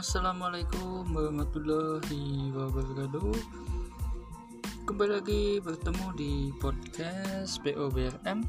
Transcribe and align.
Assalamualaikum 0.00 1.12
warahmatullahi 1.12 2.48
wabarakatuh. 2.56 3.36
Kembali 4.88 5.12
lagi 5.12 5.60
bertemu 5.60 6.06
di 6.16 6.32
podcast 6.56 7.60
POBRM 7.60 8.40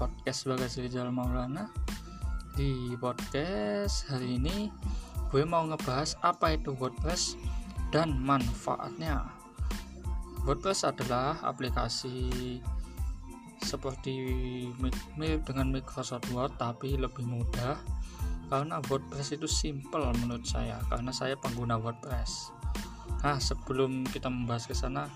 Podcast 0.00 0.48
Bagasi 0.48 0.88
Rizal 0.88 1.12
Maulana. 1.12 1.68
Di 2.56 2.96
podcast 2.96 4.08
hari 4.08 4.40
ini 4.40 4.72
Gue 5.28 5.44
mau 5.44 5.60
ngebahas 5.68 6.16
apa 6.24 6.56
itu 6.56 6.72
WordPress 6.72 7.36
dan 7.92 8.16
manfaatnya. 8.16 9.28
WordPress 10.48 10.88
adalah 10.88 11.36
aplikasi 11.44 12.32
seperti 13.60 14.16
mirip 15.20 15.44
dengan 15.44 15.68
Microsoft 15.68 16.32
Word 16.32 16.56
tapi 16.56 16.96
lebih 16.96 17.28
mudah 17.28 17.76
karena 18.52 18.84
WordPress 18.84 19.32
itu 19.40 19.48
simple 19.48 20.12
menurut 20.20 20.44
saya 20.44 20.76
karena 20.92 21.08
saya 21.08 21.40
pengguna 21.40 21.80
WordPress. 21.80 22.52
Nah 23.24 23.40
sebelum 23.40 24.04
kita 24.04 24.28
membahas 24.28 24.68
ke 24.68 24.76
sana 24.76 25.08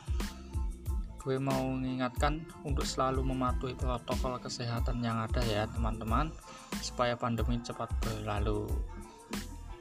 gue 1.21 1.37
mau 1.37 1.69
mengingatkan 1.69 2.41
untuk 2.65 2.89
selalu 2.89 3.21
mematuhi 3.21 3.77
protokol 3.77 4.41
kesehatan 4.41 5.05
yang 5.05 5.21
ada 5.21 5.45
ya 5.45 5.69
teman-teman 5.69 6.33
supaya 6.80 7.13
pandemi 7.13 7.61
cepat 7.61 7.93
berlalu. 8.01 8.65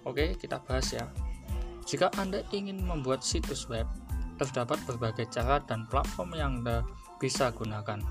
Oke 0.04 0.35
kita 0.35 0.60
bahas 0.60 0.91
ya. 0.91 1.08
Jika 1.88 2.12
anda 2.20 2.44
ingin 2.52 2.84
membuat 2.84 3.24
situs 3.24 3.72
web 3.72 3.88
terdapat 4.35 4.84
berbagai 4.84 5.32
cara 5.32 5.63
dan 5.63 5.88
platform 5.88 6.35
yang 6.35 6.60
anda 6.60 6.84
bisa 7.24 7.55
gunakan. 7.55 8.04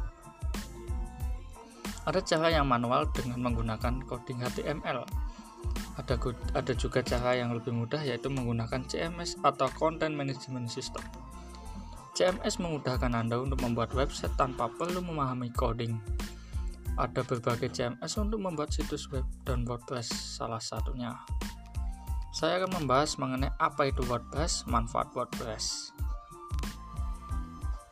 Ada 2.08 2.20
cara 2.24 2.48
yang 2.48 2.64
manual 2.64 3.12
dengan 3.12 3.44
menggunakan 3.44 4.00
coding 4.08 4.40
HTML 4.40 5.04
ada, 5.94 6.14
ada 6.54 6.72
juga 6.74 7.00
cara 7.06 7.38
yang 7.38 7.54
lebih 7.54 7.70
mudah 7.70 8.02
yaitu 8.02 8.26
menggunakan 8.26 8.82
CMS 8.82 9.38
atau 9.46 9.70
Content 9.78 10.10
Management 10.10 10.66
System. 10.66 11.02
CMS 12.14 12.62
memudahkan 12.62 13.10
Anda 13.10 13.42
untuk 13.42 13.58
membuat 13.62 13.90
website 13.94 14.34
tanpa 14.38 14.70
perlu 14.70 15.02
memahami 15.02 15.50
coding. 15.54 15.98
Ada 16.94 17.26
berbagai 17.26 17.74
CMS 17.74 18.14
untuk 18.22 18.38
membuat 18.38 18.70
situs 18.70 19.10
web 19.10 19.26
dan 19.42 19.66
WordPress 19.66 20.38
salah 20.38 20.62
satunya. 20.62 21.10
Saya 22.30 22.62
akan 22.62 22.82
membahas 22.82 23.18
mengenai 23.18 23.50
apa 23.58 23.90
itu 23.90 24.02
WordPress, 24.06 24.66
manfaat 24.70 25.10
WordPress. 25.14 25.94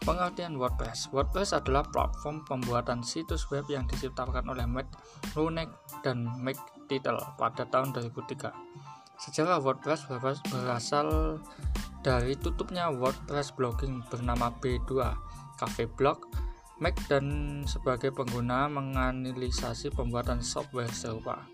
Pengertian 0.02 0.58
WordPress 0.58 1.14
WordPress 1.14 1.54
adalah 1.54 1.86
platform 1.86 2.42
pembuatan 2.42 3.06
situs 3.06 3.46
web 3.54 3.62
yang 3.70 3.86
diciptakan 3.86 4.50
oleh 4.50 4.66
Matt 4.66 4.90
Lunek 5.38 5.70
dan 6.02 6.26
Mike 6.42 6.58
Tittle 6.86 7.20
pada 7.38 7.66
tahun 7.68 7.94
2003. 7.94 8.50
Sejarah 9.22 9.62
WordPress 9.62 10.08
berasal 10.50 11.38
dari 12.02 12.34
tutupnya 12.34 12.90
WordPress 12.90 13.54
blogging 13.54 14.02
bernama 14.10 14.50
B2 14.58 14.90
Cafe 15.60 15.86
Blog 15.86 16.26
Mac 16.82 16.98
dan 17.06 17.62
sebagai 17.62 18.10
pengguna 18.10 18.66
menganalisasi 18.66 19.94
pembuatan 19.94 20.42
software 20.42 20.90
serupa. 20.90 21.46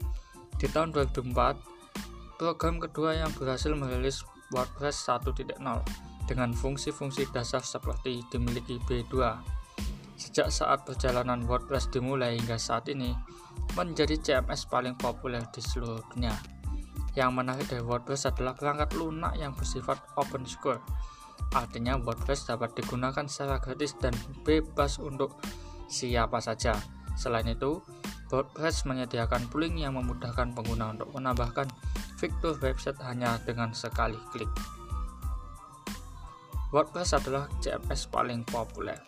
Di 0.57 0.65
tahun 0.73 0.97
2004, 0.97 2.41
program 2.41 2.81
kedua 2.81 3.13
yang 3.13 3.29
berhasil 3.37 3.77
merilis 3.77 4.25
WordPress 4.49 5.05
1.0 5.05 5.61
dengan 6.25 6.57
fungsi-fungsi 6.57 7.29
dasar 7.29 7.61
seperti 7.61 8.25
dimiliki 8.33 8.81
B2. 8.89 9.37
Sejak 10.17 10.49
saat 10.49 10.89
perjalanan 10.89 11.45
WordPress 11.45 11.93
dimulai 11.93 12.41
hingga 12.41 12.57
saat 12.57 12.89
ini, 12.89 13.13
menjadi 13.77 14.17
CMS 14.21 14.65
paling 14.71 14.95
populer 14.97 15.45
di 15.51 15.61
seluruh 15.61 16.01
dunia. 16.15 16.33
Yang 17.19 17.31
menarik 17.35 17.67
dari 17.67 17.83
WordPress 17.83 18.31
adalah 18.31 18.55
perangkat 18.55 18.95
lunak 18.95 19.35
yang 19.35 19.53
bersifat 19.53 19.99
open 20.15 20.47
source. 20.47 20.81
Artinya 21.51 21.97
WordPress 21.99 22.49
dapat 22.49 22.77
digunakan 22.77 23.25
secara 23.27 23.59
gratis 23.59 23.97
dan 23.99 24.13
bebas 24.45 25.01
untuk 25.01 25.41
siapa 25.89 26.39
saja. 26.39 26.77
Selain 27.19 27.49
itu, 27.49 27.81
WordPress 28.29 28.85
menyediakan 28.85 29.49
pooling 29.49 29.81
yang 29.81 29.97
memudahkan 29.97 30.53
pengguna 30.53 30.93
untuk 30.93 31.09
menambahkan 31.17 31.67
fitur 32.21 32.55
website 32.61 33.01
hanya 33.03 33.41
dengan 33.43 33.73
sekali 33.73 34.21
klik. 34.31 34.51
WordPress 36.69 37.17
adalah 37.17 37.49
CMS 37.65 38.05
paling 38.13 38.45
populer. 38.45 39.01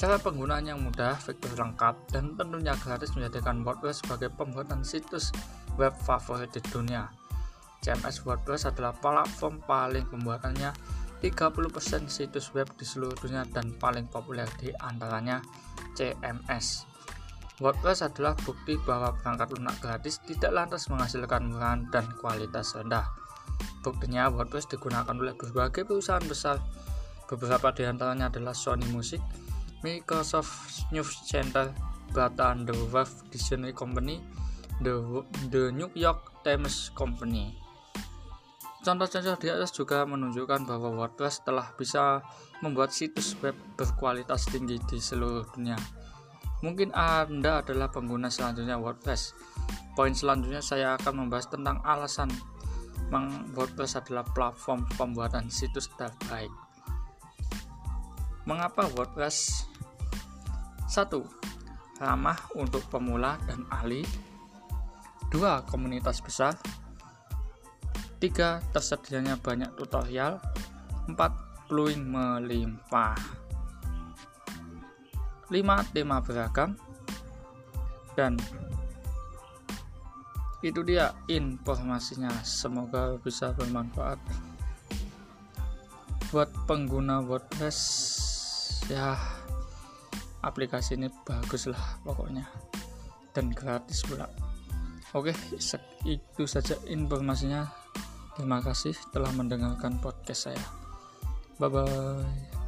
Cara 0.00 0.18
penggunaan 0.18 0.66
yang 0.66 0.82
mudah, 0.82 1.14
fitur 1.18 1.54
lengkap, 1.54 1.94
dan 2.10 2.34
tentunya 2.34 2.74
gratis 2.80 3.14
menjadikan 3.14 3.62
WordPress 3.62 4.02
sebagai 4.02 4.34
pembuatan 4.34 4.82
situs 4.82 5.30
web 5.78 5.94
favorit 6.02 6.50
di 6.50 6.60
dunia. 6.68 7.06
CMS 7.82 8.22
WordPress 8.22 8.70
adalah 8.70 8.94
platform 8.94 9.58
paling 9.66 10.06
pembuatannya 10.06 10.70
30% 11.22 12.10
situs 12.10 12.50
web 12.54 12.66
di 12.74 12.82
seluruh 12.82 13.14
dunia 13.18 13.46
dan 13.50 13.74
paling 13.78 14.10
populer 14.10 14.46
di 14.58 14.74
antaranya 14.82 15.38
CMS. 15.94 16.86
WordPress 17.62 18.02
adalah 18.02 18.34
bukti 18.42 18.74
bahwa 18.82 19.14
perangkat 19.14 19.54
lunak 19.54 19.78
gratis 19.78 20.18
tidak 20.26 20.50
lantas 20.50 20.90
menghasilkan 20.90 21.46
murahan 21.46 21.86
dan 21.94 22.10
kualitas 22.18 22.74
rendah. 22.74 23.06
Buktinya 23.86 24.26
WordPress 24.30 24.66
digunakan 24.66 25.14
oleh 25.14 25.34
berbagai 25.38 25.86
perusahaan 25.86 26.22
besar. 26.26 26.58
Beberapa 27.30 27.70
di 27.70 27.86
antaranya 27.86 28.30
adalah 28.30 28.50
Sony 28.50 28.86
Music, 28.90 29.22
Microsoft 29.82 30.86
News 30.94 31.26
Center, 31.26 31.74
Batan 32.14 32.66
The 32.66 32.74
Web 32.90 33.10
Dictionary 33.30 33.74
Company, 33.74 34.22
The, 34.82 35.22
The 35.50 35.74
New 35.74 35.90
York 35.94 36.42
Times 36.46 36.90
Company. 36.94 37.54
Contoh-contoh 38.82 39.38
di 39.38 39.46
atas 39.46 39.70
juga 39.70 40.02
menunjukkan 40.02 40.66
bahwa 40.66 40.90
WordPress 40.98 41.46
telah 41.46 41.70
bisa 41.78 42.18
membuat 42.66 42.90
situs 42.90 43.38
web 43.38 43.54
berkualitas 43.78 44.50
tinggi 44.50 44.74
di 44.90 44.98
seluruh 44.98 45.46
dunia. 45.54 45.78
Mungkin 46.66 46.90
Anda 46.90 47.62
adalah 47.62 47.94
pengguna 47.94 48.26
selanjutnya 48.26 48.78
WordPress. 48.78 49.38
Poin 49.94 50.14
selanjutnya 50.14 50.58
saya 50.58 50.98
akan 50.98 51.26
membahas 51.26 51.46
tentang 51.46 51.78
alasan 51.86 52.30
WordPress 53.54 54.02
adalah 54.02 54.26
platform 54.26 54.82
pembuatan 54.98 55.46
situs 55.46 55.86
terbaik. 55.94 56.50
Mengapa 58.42 58.90
WordPress 58.90 59.70
1. 60.90 62.02
Ramah 62.02 62.38
untuk 62.58 62.82
pemula 62.90 63.38
dan 63.46 63.62
ahli 63.70 64.02
2. 65.30 65.70
Komunitas 65.70 66.18
besar 66.18 66.58
3. 68.18 68.74
Tersedianya 68.74 69.38
banyak 69.38 69.78
tutorial 69.78 70.42
4. 71.06 71.70
Plugin 71.70 72.02
melimpah 72.02 73.14
5. 75.46 75.94
Tema 75.94 76.18
beragam 76.18 76.74
dan 78.12 78.36
itu 80.62 80.82
dia 80.84 81.14
informasinya 81.30 82.30
semoga 82.44 83.16
bisa 83.22 83.54
bermanfaat 83.56 84.18
buat 86.28 86.48
pengguna 86.68 87.24
WordPress 87.24 87.78
ya 88.90 89.14
aplikasi 90.42 90.98
ini 90.98 91.08
bagus 91.22 91.70
lah 91.70 92.00
pokoknya. 92.02 92.46
Dan 93.32 93.54
gratis 93.54 94.02
pula. 94.04 94.26
Oke 95.12 95.36
itu 96.08 96.42
saja 96.48 96.76
informasinya. 96.88 97.68
Terima 98.32 98.64
kasih 98.64 98.96
telah 99.12 99.30
mendengarkan 99.36 100.00
podcast 100.00 100.50
saya. 100.50 100.64
Bye 101.60 101.68
bye 101.68 102.61